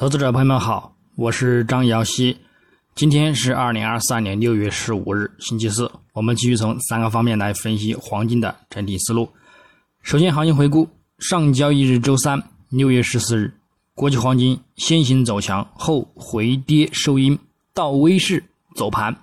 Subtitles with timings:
[0.00, 2.34] 投资者朋友们好，我是张瑶希。
[2.94, 5.92] 今天是二零二三年六月十五日，星期四。
[6.14, 9.28] 我们继续从三个方面来分析黄金的整体思路。
[10.00, 13.52] 首先，行情回顾：上交易日周三，六月十四日，
[13.94, 17.38] 国际黄金先行走强后回跌收阴，
[17.74, 18.42] 到微市
[18.74, 19.14] 走盘，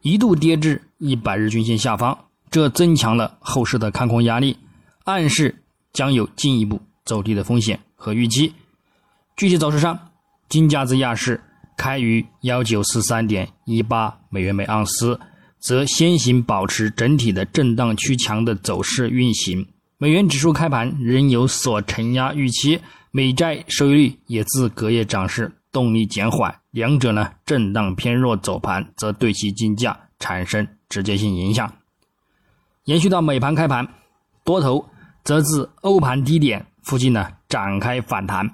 [0.00, 2.18] 一度跌至一百日均线下方，
[2.50, 4.58] 这增强了后市的看空压力，
[5.04, 5.62] 暗示
[5.92, 8.52] 将有进一步走低的风险和预期。
[9.36, 9.96] 具体走势上。
[10.54, 11.42] 金价自亚市
[11.76, 15.18] 开于幺九四三点一八美元每盎司，
[15.58, 19.66] 则先行保持整体的震荡趋强的走势运行。
[19.98, 22.78] 美元指数开盘仍有所承压预期，
[23.10, 31.68] 美债收益率也自隔夜涨势动力减缓，两者呢震荡偏弱走盘，则对其金价产生直接性影响。
[32.84, 33.88] 延续到美盘开盘，
[34.44, 34.88] 多头
[35.24, 38.48] 则自欧盘低点附近呢展开反弹。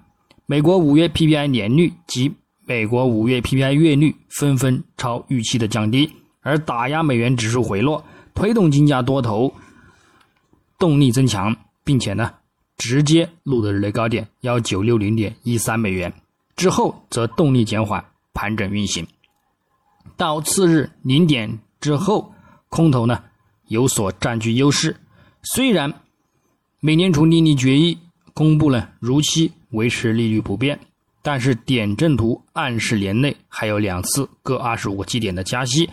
[0.51, 2.35] 美国五月 PPI 年率及
[2.67, 9.55] 美国五月 PPI 月率纷纷超预期的降低，而打压美元指数回落，推动金价多头
[10.77, 12.35] 动力增强，并且呢
[12.77, 16.13] 直接录得日内高点幺九六零点一三美元
[16.57, 19.07] 之后，则动力减缓，盘整运行。
[20.17, 22.35] 到次日零点之后，
[22.69, 23.23] 空头呢
[23.69, 24.97] 有所占据优势，
[25.45, 25.95] 虽然
[26.81, 27.97] 美联储利率决议
[28.35, 29.53] 公布了如期。
[29.71, 30.79] 维持利率不变，
[31.23, 35.89] 但是点阵图暗示年内还有两次各二十五个基点的加息，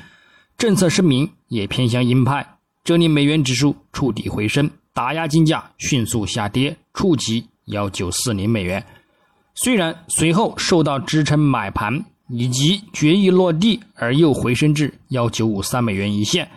[0.58, 2.46] 政策声明也偏向鹰派，
[2.84, 8.84] 这令美元指数触底回升，打压金价迅速下跌，触及幺九四零美元。
[9.54, 16.50] 虽然随后受到支撑买盘以及决议落地而又回升至幺九五三美元一线，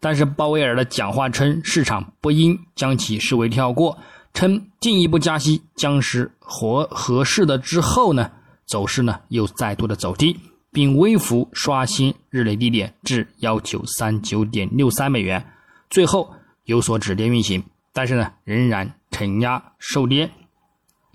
[0.00, 3.96] 但是鲍威尔的讲话称市场不应将其视为跳过。
[4.34, 8.30] 称进一步加息将是合合适的之后呢，
[8.66, 10.38] 走势呢又再度的走低，
[10.70, 15.44] 并微幅刷新日内低点至幺九三九点六三美元，
[15.90, 16.32] 最后
[16.64, 20.30] 有所止跌运行，但是呢仍然承压收跌，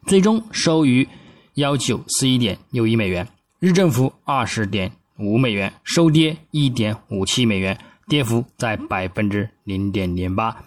[0.05, 1.07] 最终收于
[1.53, 3.27] 幺九四一点六一美元，
[3.59, 7.77] 日振幅二十点五美元，收跌一点五七美元，
[8.07, 10.65] 跌幅在百分之零点零八。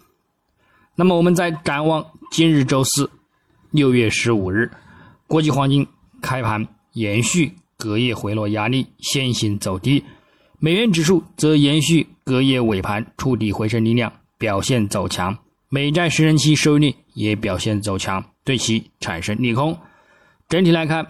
[0.98, 3.10] 那么我们再展望今日周四，
[3.70, 4.70] 六月十五日，
[5.26, 5.86] 国际黄金
[6.22, 10.02] 开盘延续隔夜回落压力，先行走低；
[10.58, 15.36] 美元指数则延续隔夜尾盘触底回升力量，表现走强。
[15.68, 19.78] 美债十年期收益率也表现走强，对其产生利空。
[20.48, 21.06] 整体来看，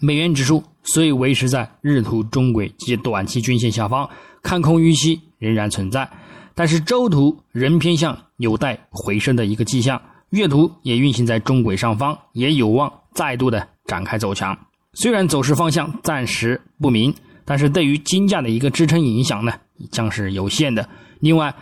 [0.00, 4.10] 美元指数虽维持在日图中轨及短期均线下方，
[4.42, 6.10] 看空预期仍然存在。
[6.54, 14.56] 但是周图仍偏向有待回升的一个迹象，月图也运行在中轨上方，也有望再度的展开走强。
[14.94, 17.14] 虽然走势方向暂时不明，
[17.44, 19.52] 但是对于金价的一个支撑影响呢，
[19.90, 20.86] 将是有限的。
[21.20, 21.54] 另外，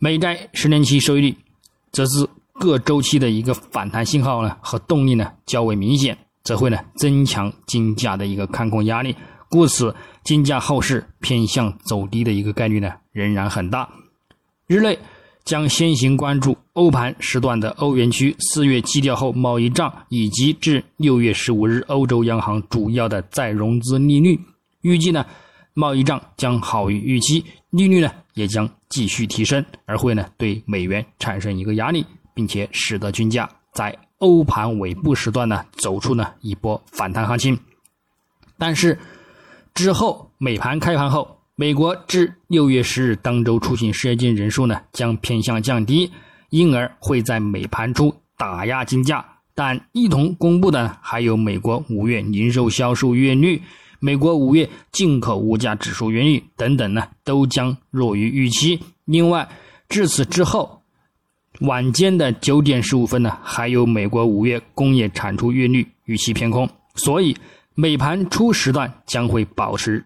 [0.00, 1.36] 美债十年期收益率
[1.92, 9.14] 则是各周期的一个反弹信号呢和动力呢较为明显，则会呢增强金价的一个看空压力，
[9.48, 9.94] 故此
[10.24, 13.88] 金价后市偏向走低的一个概率呢仍然很大。
[14.66, 14.98] 日内
[15.44, 24.36] 将先行关注欧盘时段的欧元区四月基调后贸易账，以及至六月十五日欧洲央行主要的再融资利率。
[24.80, 25.24] 预计呢，
[25.74, 32.04] 贸易账将好于预期，利率呢也将继续提升，而会呢对美元产生一个压力，
[32.34, 37.56] 并且使得均价在欧盘尾部时段呢走出呢一波反弹行情。
[38.58, 38.98] 但是
[39.74, 41.35] 之后美盘开盘后。
[41.58, 46.12] 美国至六月十日当周出行失业金人数呢将偏向降低，
[46.50, 49.24] 因而会在美盘出打压金价。
[49.54, 53.62] 但一同公布的还有美国五月零售销售月率、
[54.00, 58.78] 美国五月进口物价指数月率等等呢，都将弱于预期。
[59.06, 59.48] 另外，
[59.88, 60.82] 至此之后，
[61.60, 67.34] 晚间的九点十五分呢，还有美国五月工业产出月率预期偏空，所以
[67.74, 70.04] 美盘初时段将会保持。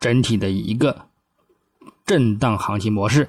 [0.00, 1.06] 整体的一个
[2.06, 3.28] 震荡行情模式，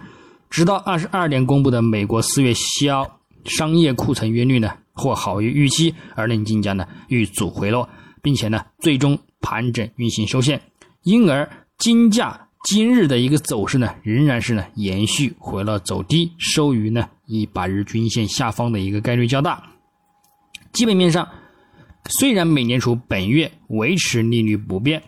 [0.49, 7.89] 直到二十二点公布的美国四月销商业库存月率呢，或好于预期，而令金价呢遇阻回落，
[8.21, 10.61] 并且呢最终盘整运行收线，
[11.03, 11.47] 因而
[11.77, 19.61] 金价今日的一个走势呢，仍然是呢延续回落走低，收于呢一百日均线下方的一个概率较大。
[20.71, 21.27] 基本面上，
[22.05, 25.03] 虽然美联储本月维持利率不变。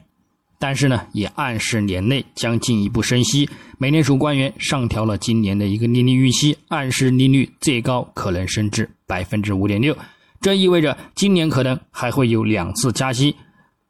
[0.64, 3.50] 但是呢，也暗示年内将进一步升息。
[3.78, 9.94] 美联储官员上调了今年的一个利率预期，暗示利率最高可能升至百分之五点六。
[10.40, 13.36] 这意味着今年可能还会有两次加息。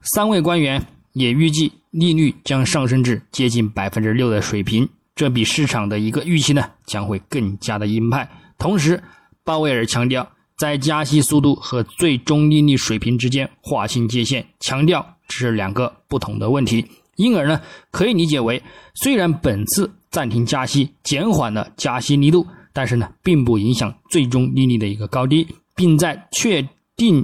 [0.02, 0.84] 三位官员
[1.14, 8.28] 也预计利率将上升至接近百分之六的水平，这比市场的一个预期呢将会更加的鹰派。
[8.58, 9.00] 同时，
[9.44, 10.28] 鲍威尔强调，
[10.58, 16.86] 在加息速度和最终利率水平之间划清界限，强调这是两个不同的问题。
[17.16, 17.62] 因而呢，
[17.92, 18.64] 可以理解为，
[18.96, 27.24] 虽然本次暂停加息减缓了加息力度，但是呢，并不影响最终利率的一个高低，并在确定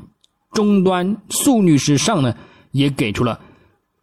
[0.51, 2.36] 终端速率之上呢，
[2.69, 3.40] 也给出了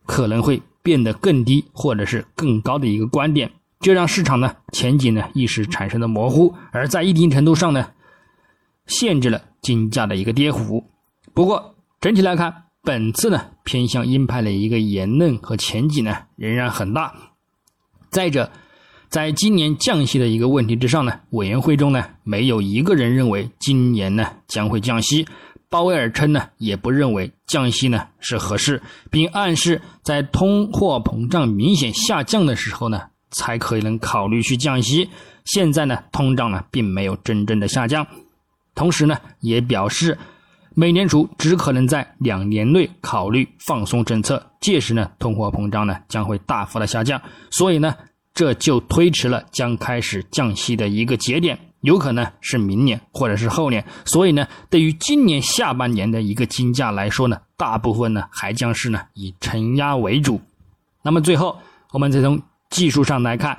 [0.07, 7.91] 可能会变得更低或者是更高的一个观点，这让市场呢前景呢一时产生了模糊，而在一定程度上呢，
[8.89, 10.85] 限制了金价的一个跌幅。
[11.33, 12.66] 不过整体来看。
[12.87, 17.13] 本次呢，偏向鹰派的一个言论和前景呢，仍然很大。
[18.11, 18.49] 再者，
[19.09, 25.27] 在今年降息的一个问题之上呢，委员会中呢，没有一个人认为今年呢将会降息。
[25.69, 28.81] 鲍威尔称呢，也不认为降息呢是合适，
[29.11, 33.03] 并暗示在通货膨胀明显下降的时候呢，
[33.33, 35.11] 才可能考虑去降息。
[35.45, 38.07] 现在呢，通胀呢并没有真正的下降，
[38.77, 40.17] 同时呢，也表示。
[40.79, 47.19] 美联储只可能在两年内考虑放松政策，届时呢，通货膨胀呢将会大幅的下降，
[47.51, 47.95] 所以呢，
[48.35, 53.83] 这就推迟了将开始降息的一个节点，有可能是明年或者是后年。
[54.05, 60.39] 所以呢，对于今年下半年的一个金价来说呢，大部分呢还将是呢以承压为主。
[61.03, 61.59] 那么最后，
[61.93, 62.39] 我们再从
[62.69, 63.59] 技术上来看，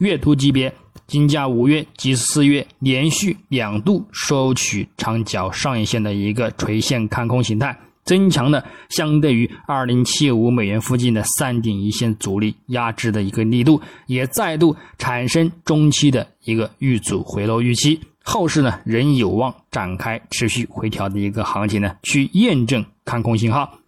[0.00, 0.74] 月图级别。
[1.06, 17.98] 金价五月及四月连续两度收取长角上影线的一个垂线看空形态，增强了相对于二零七五美元附近的三顶一线阻力压制的一个力度，也再度产生中期的一个遇阻回落预期。
[18.22, 23.80] 后市呢仍有望展开持续回调的一个行情呢，去验证看空信号。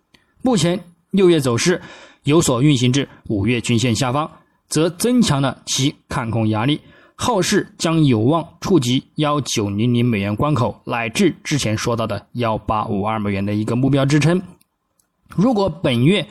[0.43, 0.81] 目前
[1.13, 1.81] 六月走势
[2.25, 4.29] 有所运行至五月均线下方，
[4.73, 6.81] 则增强了其看空压力。
[7.15, 14.41] 后市将有望触及幺九零零美元关口，乃至之前说到的幺八五二美元的一个目标支撑。
[15.29, 16.27] 如果本月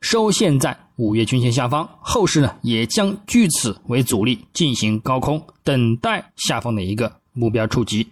[0.00, 8.06] 收线在五月均线下方，后市呢也将据此为阻力进行高空，等待下方的一个目标触及。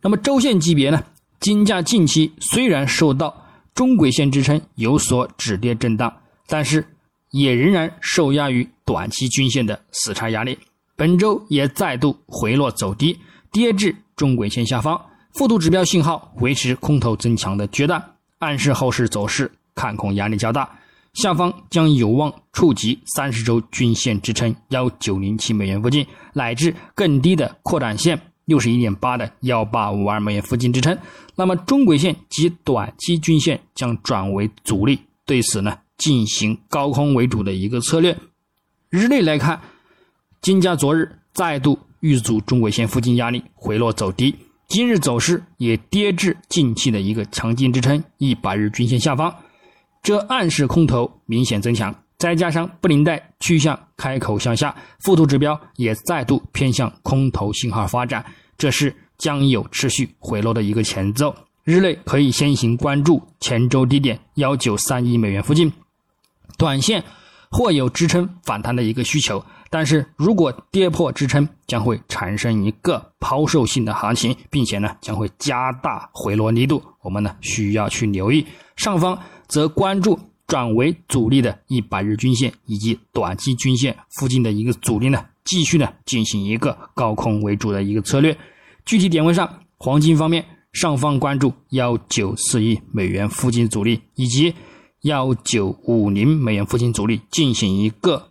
[0.00, 1.02] 那么周线级别呢？
[1.40, 3.34] 金价近期虽然受到
[3.74, 6.14] 中轨线支撑有所止跌震荡，
[6.46, 6.86] 但是
[7.30, 10.58] 也仍然受压于短期均线的死叉压力。
[10.96, 13.18] 本周也再度回落走低，
[13.50, 15.00] 跌至中轨线下方，
[15.32, 18.04] 幅度指标信号维持空头增强的阶段，
[18.38, 20.68] 暗示后市走势看空压力较大，
[21.14, 30.98] 下方将有望触及三十周均线支撑幺九零七美元附近，乃至更低的扩展线六十一点八的幺八五二美元附近支撑。
[31.34, 38.18] 那么中轨线及短期均线将转为阻力，对此呢进行高空为主的一个策略。
[38.88, 39.60] 日内来看。
[40.42, 44.34] 金价昨日再度遇阻中轨线附近压力回落走低，
[44.68, 49.30] 今日走势也跌至近期的一个强劲支撑一百日均线下方，
[50.02, 51.94] 这暗示空头明显增强。
[52.16, 58.24] 再加上布林带趋向开口向下，附图指标也再度偏向空头信号发展，
[58.56, 61.36] 这是将有持续回落的一个前奏。
[61.64, 65.70] 日内可以先行关注前周低点幺九三亿美元附近，
[66.60, 67.02] 短线
[67.50, 69.42] 或有支撑反弹的一个需求。
[69.70, 78.44] 但是如果跌破支撑，将会产生一个抛售性的行情，并且呢将会加大回落力度，我们呢需要去留意。
[78.76, 88.36] 上方则关注转为阻力的一百日均线以及短期均线附近的一个阻力呢，继续呢进行一个高空为主的一个策略。
[88.84, 89.48] 具体点位上，
[89.78, 94.52] 黄金方面，上方关注幺九四亿美元附近阻力以及
[95.02, 98.28] 幺九五零美元附近阻力，进行一个。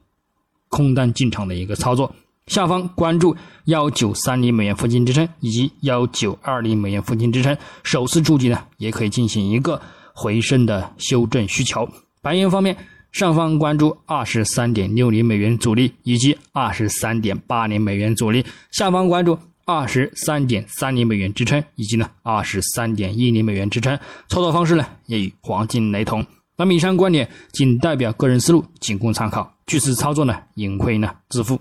[0.72, 3.36] 空单进场的一个操作，下方关注
[3.66, 9.82] 幺九三零美元附近支撑以及幺九二零美元附近支撑，首次触及呢，也可以进行一个
[10.14, 11.90] 回升的修正需求。
[12.22, 12.78] 白银方面，
[13.12, 23.98] 上方关注二十三点六零美元阻力以及二十三点八零美元阻力，下方关注二十三点三零美元支撑以及呢二十三点一零美元支撑。
[24.28, 26.24] 操作方式呢，也与黄金雷同。
[26.60, 29.50] 那么以上观点仅代表个人思路，仅供参考。
[29.66, 31.60] 据此操作呢，盈亏呢自负。